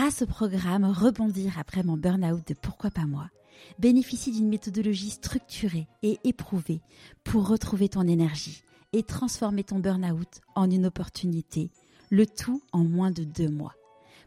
grâce 0.00 0.22
au 0.22 0.26
programme 0.26 0.86
Rebondir 0.86 1.58
après 1.58 1.82
mon 1.82 1.98
burn-out 1.98 2.48
de 2.48 2.54
Pourquoi 2.54 2.90
pas 2.90 3.04
moi, 3.04 3.28
bénéficie 3.78 4.32
d'une 4.32 4.48
méthodologie 4.48 5.10
structurée 5.10 5.88
et 6.02 6.18
éprouvée 6.24 6.80
pour 7.22 7.46
retrouver 7.46 7.90
ton 7.90 8.08
énergie 8.08 8.62
et 8.94 9.02
transformer 9.02 9.62
ton 9.62 9.78
burn-out 9.78 10.40
en 10.54 10.70
une 10.70 10.86
opportunité, 10.86 11.70
le 12.08 12.24
tout 12.24 12.62
en 12.72 12.82
moins 12.82 13.10
de 13.10 13.24
deux 13.24 13.50
mois. 13.50 13.74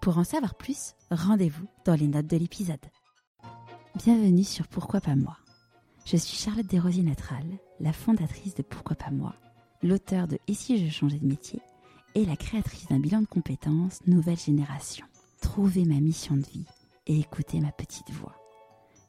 Pour 0.00 0.16
en 0.16 0.24
savoir 0.24 0.54
plus, 0.54 0.94
rendez-vous 1.10 1.66
dans 1.84 1.96
les 1.96 2.08
notes 2.08 2.28
de 2.28 2.38
l'épisode. 2.38 2.86
Bienvenue 3.94 4.44
sur 4.44 4.68
Pourquoi 4.68 5.02
pas 5.02 5.16
moi. 5.16 5.36
Je 6.06 6.16
suis 6.16 6.38
Charlotte 6.38 6.66
Desrosiers 6.66 7.02
Natral, 7.02 7.44
la 7.78 7.92
fondatrice 7.92 8.54
de 8.54 8.62
Pourquoi 8.62 8.96
pas 8.96 9.10
moi, 9.10 9.34
l'auteur 9.82 10.28
de 10.28 10.38
Et 10.48 10.54
si 10.54 10.82
je 10.82 10.90
changeais 10.90 11.18
de 11.18 11.28
métier 11.28 11.60
et 12.14 12.24
la 12.24 12.36
créatrice 12.36 12.86
d'un 12.88 13.00
bilan 13.00 13.20
de 13.20 13.26
compétences 13.26 14.00
Nouvelle 14.06 14.38
Génération. 14.38 15.04
Trouvez 15.40 15.84
ma 15.84 16.00
mission 16.00 16.36
de 16.36 16.46
vie 16.46 16.66
et 17.06 17.20
écoutez 17.20 17.60
ma 17.60 17.70
petite 17.70 18.10
voix. 18.10 18.34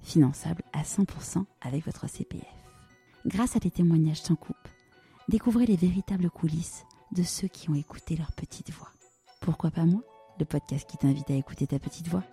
Finançable 0.03 0.61
à 0.73 0.83
100% 0.83 1.43
avec 1.61 1.85
votre 1.85 2.07
CPF. 2.07 2.45
Grâce 3.25 3.55
à 3.55 3.59
des 3.59 3.71
témoignages 3.71 4.21
sans 4.21 4.35
coupe, 4.35 4.55
découvrez 5.27 5.65
les 5.65 5.75
véritables 5.75 6.29
coulisses 6.29 6.85
de 7.15 7.23
ceux 7.23 7.47
qui 7.47 7.69
ont 7.71 7.75
écouté 7.75 8.15
leur 8.15 8.31
petite 8.31 8.69
voix. 8.69 8.91
Pourquoi 9.41 9.71
pas 9.71 9.85
moi 9.85 10.01
Le 10.39 10.45
podcast 10.45 10.87
qui 10.87 10.97
t'invite 10.97 11.31
à 11.31 11.33
écouter 11.33 11.65
ta 11.65 11.79
petite 11.79 12.07
voix? 12.07 12.23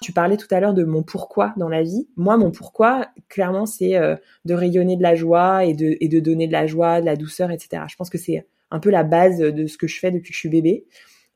Tu 0.00 0.12
parlais 0.12 0.36
tout 0.36 0.48
à 0.52 0.60
l'heure 0.60 0.74
de 0.74 0.84
mon 0.84 1.02
pourquoi 1.02 1.54
dans 1.56 1.68
la 1.68 1.82
vie. 1.82 2.08
Moi, 2.16 2.36
mon 2.36 2.52
pourquoi, 2.52 3.08
clairement, 3.28 3.66
c'est 3.66 3.96
euh, 3.96 4.14
de 4.44 4.54
rayonner 4.54 4.96
de 4.96 5.02
la 5.02 5.16
joie 5.16 5.64
et 5.64 5.74
de, 5.74 5.96
et 6.00 6.08
de 6.08 6.20
donner 6.20 6.46
de 6.46 6.52
la 6.52 6.68
joie, 6.68 7.00
de 7.00 7.06
la 7.06 7.16
douceur, 7.16 7.50
etc. 7.50 7.82
Je 7.88 7.96
pense 7.96 8.10
que 8.10 8.18
c'est 8.18 8.46
un 8.70 8.78
peu 8.78 8.90
la 8.90 9.02
base 9.02 9.38
de 9.38 9.66
ce 9.66 9.76
que 9.76 9.88
je 9.88 9.98
fais 9.98 10.12
depuis 10.12 10.30
que 10.30 10.34
je 10.34 10.40
suis 10.40 10.48
bébé. 10.48 10.86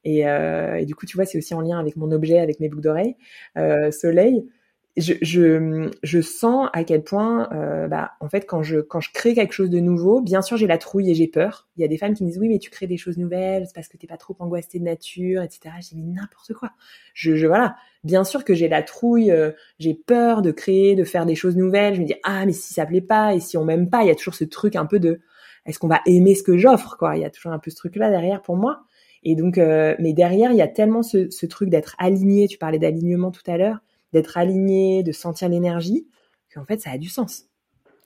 Euh, 0.08 0.76
et, 0.76 0.86
du 0.86 0.94
coup, 0.94 1.06
tu 1.06 1.16
vois, 1.16 1.26
c'est 1.26 1.38
aussi 1.38 1.54
en 1.54 1.60
lien 1.60 1.78
avec 1.78 1.96
mon 1.96 2.10
objet, 2.10 2.38
avec 2.38 2.60
mes 2.60 2.68
boucles 2.68 2.82
d'oreilles, 2.82 3.16
euh, 3.56 3.90
soleil. 3.90 4.48
Je, 4.96 5.14
je, 5.22 5.90
je, 6.02 6.20
sens 6.20 6.68
à 6.72 6.82
quel 6.82 7.04
point, 7.04 7.48
euh, 7.52 7.86
bah, 7.86 8.12
en 8.18 8.28
fait, 8.28 8.46
quand 8.46 8.64
je, 8.64 8.80
quand 8.80 8.98
je 8.98 9.12
crée 9.12 9.32
quelque 9.32 9.52
chose 9.52 9.70
de 9.70 9.78
nouveau, 9.78 10.20
bien 10.20 10.42
sûr, 10.42 10.56
j'ai 10.56 10.66
la 10.66 10.76
trouille 10.76 11.08
et 11.08 11.14
j'ai 11.14 11.28
peur. 11.28 11.68
Il 11.76 11.82
y 11.82 11.84
a 11.84 11.88
des 11.88 11.98
femmes 11.98 12.14
qui 12.14 12.24
me 12.24 12.28
disent, 12.28 12.38
oui, 12.38 12.48
mais 12.48 12.58
tu 12.58 12.68
crées 12.68 12.88
des 12.88 12.96
choses 12.96 13.16
nouvelles, 13.16 13.66
c'est 13.66 13.74
parce 13.74 13.86
que 13.86 13.96
t'es 13.96 14.08
pas 14.08 14.16
trop 14.16 14.34
angoissée 14.40 14.80
de 14.80 14.84
nature, 14.84 15.42
etc. 15.42 15.76
J'ai 15.88 15.94
dit 15.94 16.02
n'importe 16.02 16.52
quoi. 16.54 16.70
Je, 17.14 17.46
voilà. 17.46 17.76
Bien 18.02 18.24
sûr 18.24 18.44
que 18.44 18.54
j'ai 18.54 18.68
la 18.68 18.82
trouille, 18.82 19.32
j'ai 19.78 19.94
peur 19.94 20.42
de 20.42 20.50
créer, 20.50 20.96
de 20.96 21.04
faire 21.04 21.26
des 21.26 21.36
choses 21.36 21.56
nouvelles. 21.56 21.94
Je 21.94 22.00
me 22.00 22.06
dis, 22.06 22.16
ah, 22.24 22.44
mais 22.44 22.52
si 22.52 22.74
ça 22.74 22.84
plaît 22.84 23.00
pas 23.00 23.34
et 23.34 23.40
si 23.40 23.56
on 23.56 23.64
m'aime 23.64 23.88
pas, 23.88 24.02
il 24.02 24.08
y 24.08 24.10
a 24.10 24.16
toujours 24.16 24.34
ce 24.34 24.44
truc 24.44 24.74
un 24.74 24.86
peu 24.86 24.98
de, 24.98 25.20
est-ce 25.68 25.78
qu'on 25.78 25.88
va 25.88 26.00
aimer 26.06 26.34
ce 26.34 26.42
que 26.42 26.56
j'offre, 26.56 26.96
quoi? 26.98 27.16
Il 27.16 27.22
y 27.22 27.24
a 27.24 27.30
toujours 27.30 27.52
un 27.52 27.58
peu 27.58 27.70
ce 27.70 27.76
truc-là 27.76 28.10
derrière 28.10 28.42
pour 28.42 28.56
moi. 28.56 28.80
Et 29.22 29.34
donc, 29.36 29.58
euh, 29.58 29.94
mais 29.98 30.12
derrière, 30.12 30.52
il 30.52 30.56
y 30.58 30.62
a 30.62 30.68
tellement 30.68 31.02
ce, 31.02 31.30
ce 31.30 31.46
truc 31.46 31.70
d'être 31.70 31.94
aligné. 31.98 32.48
Tu 32.48 32.58
parlais 32.58 32.78
d'alignement 32.78 33.30
tout 33.30 33.48
à 33.50 33.56
l'heure, 33.56 33.78
d'être 34.12 34.36
aligné, 34.38 35.02
de 35.02 35.12
sentir 35.12 35.48
l'énergie, 35.48 36.08
qu'en 36.52 36.64
fait, 36.64 36.80
ça 36.80 36.90
a 36.90 36.98
du 36.98 37.08
sens. 37.08 37.46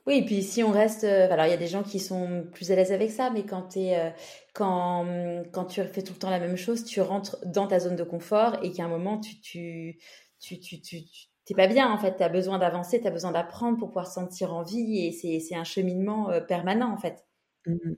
Oui, 0.06 0.16
et 0.18 0.24
puis 0.24 0.42
si 0.42 0.64
on 0.64 0.72
reste, 0.72 1.04
euh, 1.04 1.30
alors 1.30 1.46
il 1.46 1.50
y 1.50 1.52
a 1.52 1.56
des 1.56 1.68
gens 1.68 1.84
qui 1.84 2.00
sont 2.00 2.44
plus 2.52 2.72
à 2.72 2.74
l'aise 2.74 2.90
avec 2.92 3.10
ça, 3.12 3.30
mais 3.30 3.44
quand 3.46 3.76
es, 3.76 3.96
euh, 3.96 4.10
quand 4.52 5.06
quand 5.52 5.64
tu 5.66 5.82
fais 5.84 6.02
tout 6.02 6.12
le 6.14 6.18
temps 6.18 6.30
la 6.30 6.40
même 6.40 6.56
chose, 6.56 6.84
tu 6.84 7.00
rentres 7.00 7.36
dans 7.46 7.68
ta 7.68 7.78
zone 7.78 7.94
de 7.94 8.02
confort 8.02 8.56
et 8.64 8.72
qu'à 8.72 8.84
un 8.84 8.88
moment 8.88 9.18
tu 9.20 9.40
tu 9.40 9.98
tu 10.40 10.58
tu 10.58 10.80
tu 10.80 11.02
t'es 11.44 11.54
pas 11.54 11.68
bien 11.68 11.88
en 11.92 11.98
fait. 11.98 12.16
Tu 12.16 12.22
as 12.24 12.28
besoin 12.28 12.58
d'avancer, 12.58 13.00
tu 13.00 13.06
as 13.06 13.12
besoin 13.12 13.30
d'apprendre 13.30 13.78
pour 13.78 13.88
pouvoir 13.88 14.08
se 14.08 14.14
sentir 14.14 14.52
en 14.52 14.64
vie 14.64 15.06
et 15.06 15.12
c'est 15.12 15.38
c'est 15.38 15.54
un 15.54 15.64
cheminement 15.64 16.30
permanent 16.48 16.92
en 16.92 16.98
fait. 16.98 17.24
Mmh 17.66 17.94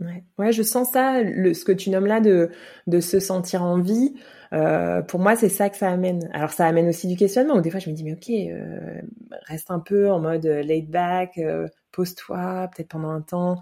Ouais. 0.00 0.24
ouais, 0.38 0.52
je 0.52 0.62
sens 0.62 0.90
ça, 0.90 1.22
le, 1.22 1.54
ce 1.54 1.64
que 1.64 1.72
tu 1.72 1.90
nommes 1.90 2.06
là 2.06 2.20
de, 2.20 2.50
de 2.86 3.00
se 3.00 3.20
sentir 3.20 3.62
en 3.62 3.80
vie. 3.80 4.14
Euh, 4.52 5.02
pour 5.02 5.20
moi, 5.20 5.36
c'est 5.36 5.48
ça 5.48 5.70
que 5.70 5.76
ça 5.76 5.88
amène. 5.88 6.28
Alors, 6.32 6.50
ça 6.50 6.66
amène 6.66 6.88
aussi 6.88 7.06
du 7.06 7.16
questionnement. 7.16 7.54
Où 7.54 7.60
des 7.60 7.70
fois, 7.70 7.80
je 7.80 7.90
me 7.90 7.94
dis, 7.94 8.04
mais 8.04 8.12
ok, 8.14 8.28
euh, 8.30 9.00
reste 9.46 9.70
un 9.70 9.80
peu 9.80 10.10
en 10.10 10.20
mode 10.20 10.46
laid 10.46 10.88
back, 10.88 11.38
euh, 11.38 11.68
pose-toi, 11.92 12.68
peut-être 12.74 12.88
pendant 12.88 13.10
un 13.10 13.20
temps. 13.20 13.60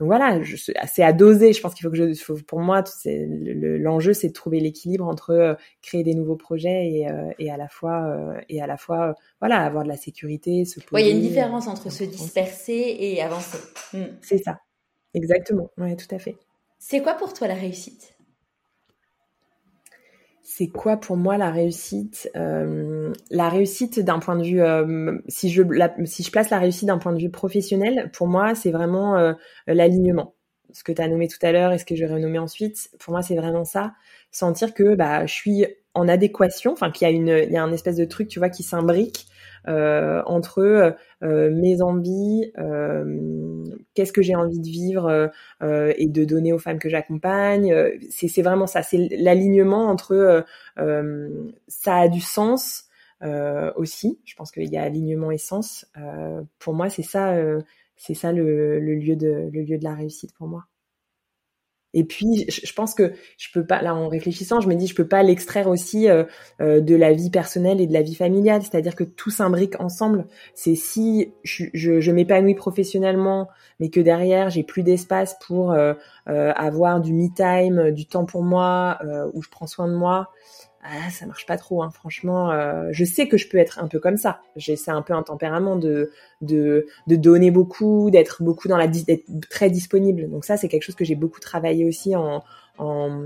Donc 0.00 0.06
voilà, 0.06 0.40
c'est 0.86 1.02
à 1.02 1.12
doser. 1.12 1.52
Je 1.52 1.60
pense 1.60 1.74
qu'il 1.74 1.84
faut 1.84 1.90
que 1.90 1.96
je, 1.96 2.14
faut, 2.14 2.36
pour 2.46 2.60
moi, 2.60 2.82
l'enjeu, 3.04 4.14
c'est 4.14 4.28
de 4.28 4.32
trouver 4.32 4.60
l'équilibre 4.60 5.06
entre 5.06 5.30
euh, 5.30 5.54
créer 5.82 6.02
des 6.02 6.14
nouveaux 6.14 6.36
projets 6.36 6.90
et, 6.90 7.08
euh, 7.10 7.30
et 7.38 7.50
à 7.50 7.58
la 7.58 7.68
fois, 7.68 8.06
euh, 8.06 8.40
et 8.48 8.62
à 8.62 8.66
la 8.66 8.78
fois, 8.78 9.14
voilà, 9.40 9.58
avoir 9.58 9.84
de 9.84 9.88
la 9.88 9.96
sécurité. 9.96 10.64
Se 10.64 10.80
poser, 10.80 11.02
il 11.02 11.08
y 11.08 11.10
a 11.10 11.14
une 11.14 11.20
différence 11.20 11.68
entre 11.68 11.90
se 11.92 12.04
disperser 12.04 12.96
et 12.98 13.22
avancer. 13.22 13.58
Mm. 13.92 14.04
C'est 14.22 14.38
ça. 14.38 14.60
Exactement, 15.14 15.70
ouais, 15.78 15.94
tout 15.94 16.12
à 16.12 16.18
fait. 16.18 16.36
C'est 16.80 17.00
quoi 17.00 17.14
pour 17.14 17.32
toi 17.32 17.46
la 17.46 17.54
réussite? 17.54 18.16
C'est 20.42 20.68
quoi 20.68 20.96
pour 20.96 21.16
moi 21.16 21.36
la 21.36 21.50
réussite? 21.50 22.30
Euh, 22.36 23.12
La 23.30 23.48
réussite 23.48 24.00
d'un 24.00 24.18
point 24.18 24.36
de 24.36 24.42
vue, 24.44 24.62
euh, 24.62 25.18
si 25.28 25.50
je 25.50 25.62
si 26.04 26.22
je 26.22 26.30
place 26.30 26.50
la 26.50 26.58
réussite 26.58 26.86
d'un 26.88 26.98
point 26.98 27.12
de 27.12 27.20
vue 27.20 27.30
professionnel, 27.30 28.10
pour 28.14 28.26
moi 28.26 28.54
c'est 28.54 28.70
vraiment 28.70 29.16
euh, 29.18 29.34
l'alignement. 29.66 30.34
Ce 30.72 30.82
que 30.84 30.92
tu 30.92 31.02
as 31.02 31.08
nommé 31.08 31.28
tout 31.28 31.38
à 31.42 31.52
l'heure 31.52 31.72
et 31.72 31.78
ce 31.78 31.84
que 31.84 31.94
je 31.96 32.04
vais 32.06 32.12
renommer 32.14 32.38
ensuite, 32.38 32.90
pour 32.98 33.12
moi 33.12 33.22
c'est 33.22 33.36
vraiment 33.36 33.64
ça. 33.64 33.92
Sentir 34.30 34.72
que 34.74 34.94
bah 34.94 35.26
je 35.26 35.32
suis 35.34 35.66
en 35.94 36.08
adéquation, 36.08 36.72
enfin 36.72 36.90
qu'il 36.90 37.06
y 37.06 37.10
a 37.10 37.14
une 37.14 37.28
il 37.28 37.52
y 37.52 37.56
a 37.56 37.62
un 37.62 37.72
espèce 37.72 37.96
de 37.96 38.04
truc 38.06 38.28
tu 38.28 38.38
vois 38.38 38.48
qui 38.48 38.62
s'imbrique 38.62 39.26
entre 39.66 40.96
euh, 41.22 41.50
mes 41.50 41.82
envies, 41.82 42.50
euh, 42.58 43.64
qu'est-ce 43.94 44.12
que 44.12 44.22
j'ai 44.22 44.34
envie 44.34 44.60
de 44.60 44.66
vivre 44.66 45.30
et 45.62 46.06
de 46.06 46.24
donner 46.24 46.52
aux 46.52 46.58
femmes 46.58 46.78
que 46.78 46.88
j'accompagne. 46.88 47.74
C'est 48.10 48.42
vraiment 48.42 48.66
ça, 48.66 48.82
c'est 48.82 49.08
l'alignement 49.10 49.88
entre 49.88 50.44
ça 51.68 51.96
a 51.96 52.08
du 52.08 52.20
sens 52.20 52.88
aussi. 53.76 54.20
Je 54.24 54.34
pense 54.34 54.50
qu'il 54.50 54.70
y 54.70 54.76
a 54.76 54.82
alignement 54.82 55.30
et 55.30 55.38
sens. 55.38 55.86
pour 56.58 56.74
moi, 56.74 56.88
c'est 56.88 57.02
ça, 57.02 57.34
c'est 57.96 58.14
ça 58.14 58.32
le, 58.32 58.80
le, 58.80 58.94
lieu 58.94 59.16
de 59.16 59.50
le 59.52 59.62
lieu 59.62 59.78
de 59.78 59.84
la 59.84 59.94
réussite 59.94 60.34
pour 60.34 60.48
moi. 60.48 60.64
Et 61.92 62.04
puis, 62.04 62.46
je 62.48 62.72
pense 62.72 62.94
que 62.94 63.14
je 63.36 63.48
peux 63.52 63.66
pas, 63.66 63.82
là, 63.82 63.94
en 63.94 64.08
réfléchissant, 64.08 64.60
je 64.60 64.68
me 64.68 64.74
dis, 64.74 64.86
je 64.86 64.94
peux 64.94 65.08
pas 65.08 65.22
l'extraire 65.22 65.68
aussi 65.68 66.08
euh, 66.08 66.24
euh, 66.60 66.80
de 66.80 66.94
la 66.94 67.12
vie 67.12 67.30
personnelle 67.30 67.80
et 67.80 67.86
de 67.86 67.92
la 67.92 68.02
vie 68.02 68.14
familiale. 68.14 68.62
C'est-à-dire 68.62 68.94
que 68.94 69.04
tout 69.04 69.30
s'imbrique 69.30 69.80
ensemble. 69.80 70.26
C'est 70.54 70.76
si 70.76 71.32
je, 71.42 72.10
m'épanouis 72.10 72.54
professionnellement, 72.54 73.48
mais 73.80 73.90
que 73.90 74.00
derrière, 74.00 74.50
j'ai 74.50 74.62
plus 74.62 74.82
d'espace 74.82 75.36
pour 75.46 75.72
euh, 75.72 75.94
avoir 76.26 77.00
du 77.00 77.12
me 77.12 77.28
time, 77.34 77.90
du 77.90 78.06
temps 78.06 78.24
pour 78.24 78.42
moi, 78.42 78.98
où 79.32 79.42
je 79.42 79.48
prends 79.48 79.66
soin 79.66 79.88
de 79.88 79.94
moi 79.94 80.30
ah, 80.82 81.10
ça 81.10 81.26
marche 81.26 81.44
pas 81.44 81.58
trop, 81.58 81.82
hein. 81.82 81.90
franchement. 81.90 82.50
Euh, 82.50 82.88
je 82.90 83.04
sais 83.04 83.28
que 83.28 83.36
je 83.36 83.48
peux 83.48 83.58
être 83.58 83.78
un 83.78 83.88
peu 83.88 83.98
comme 83.98 84.16
ça. 84.16 84.40
J'ai, 84.56 84.76
c'est 84.76 84.90
un 84.90 85.02
peu 85.02 85.12
un 85.12 85.22
tempérament 85.22 85.76
de 85.76 86.10
de, 86.40 86.86
de 87.06 87.16
donner 87.16 87.50
beaucoup, 87.50 88.10
d'être 88.10 88.42
beaucoup 88.42 88.66
dans 88.66 88.78
la 88.78 88.88
d'être 88.88 89.26
très 89.50 89.68
disponible. 89.68 90.30
Donc 90.30 90.44
ça, 90.44 90.56
c'est 90.56 90.68
quelque 90.68 90.84
chose 90.84 90.94
que 90.94 91.04
j'ai 91.04 91.16
beaucoup 91.16 91.40
travaillé 91.40 91.84
aussi 91.84 92.16
en 92.16 92.42
en, 92.78 93.22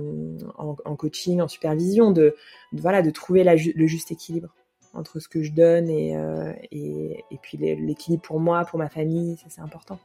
en, 0.57 0.97
coaching, 0.97 1.41
en 1.41 1.47
supervision, 1.47 2.11
de, 2.11 2.35
voilà, 2.73 3.03
de 3.03 3.11
trouver 3.11 3.45
la, 3.45 3.55
le 3.55 3.87
juste 3.87 4.11
équilibre 4.11 4.53
entre 4.95 5.21
ce 5.21 5.29
que 5.29 5.43
je 5.43 5.53
donne 5.53 5.89
et 5.89 6.17
euh, 6.17 6.53
et, 6.73 7.25
et 7.31 7.39
puis 7.41 7.57
l'équilibre 7.59 8.23
pour 8.23 8.41
moi, 8.41 8.65
pour 8.65 8.81
ma 8.81 8.89
famille, 8.89 9.37
ça 9.37 9.47
c'est 9.49 9.61
important. 9.61 9.99